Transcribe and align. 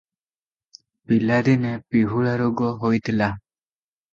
ପିଲାଦିନେ 1.11 1.75
ପିହୁଳା 1.97 2.33
ରୋଗ 2.43 2.73
ହୋଇଥିଲା। 2.83 3.29